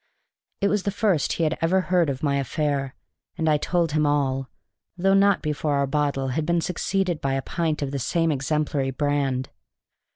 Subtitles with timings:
[0.61, 2.95] It was the first he had ever heard of my affair,
[3.37, 4.49] and I told him all,
[4.97, 8.89] though not before our bottle had been succeeded by a pint of the same exemplary
[8.89, 9.49] brand.